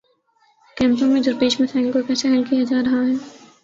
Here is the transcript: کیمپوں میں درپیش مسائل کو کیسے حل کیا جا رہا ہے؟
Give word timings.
کیمپوں 0.77 1.07
میں 1.07 1.21
درپیش 1.21 1.59
مسائل 1.61 1.91
کو 1.91 1.99
کیسے 2.07 2.27
حل 2.27 2.43
کیا 2.43 2.63
جا 2.69 2.81
رہا 2.85 3.01
ہے؟ 3.07 3.13